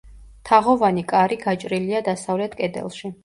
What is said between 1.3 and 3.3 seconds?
გაჭრილია დასავლეთ კედელში.